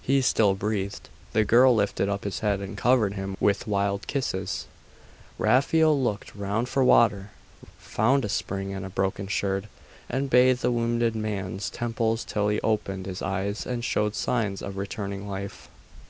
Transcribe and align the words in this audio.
He 0.00 0.22
still 0.22 0.54
breathed. 0.54 1.08
The 1.32 1.44
girl 1.44 1.74
lifted 1.74 2.08
up 2.08 2.22
his 2.22 2.38
head 2.38 2.60
and 2.60 2.78
covered 2.78 3.14
him 3.14 3.36
with 3.40 3.66
wild 3.66 4.06
kisses. 4.06 4.66
Raphael 5.38 6.00
looked 6.00 6.32
round 6.36 6.68
for 6.68 6.84
water; 6.84 7.32
found 7.76 8.24
a 8.24 8.28
spring 8.28 8.72
and 8.72 8.86
a 8.86 8.90
broken 8.90 9.26
sherd, 9.26 9.66
and 10.08 10.30
bathed 10.30 10.62
the 10.62 10.70
wounded 10.70 11.16
man's 11.16 11.68
temples 11.68 12.24
till 12.24 12.46
he 12.46 12.60
opened 12.60 13.06
his 13.06 13.22
eyes 13.22 13.66
and 13.66 13.84
showed 13.84 14.14
signs 14.14 14.62
of 14.62 14.76
returning 14.76 15.26
life. 15.28 15.68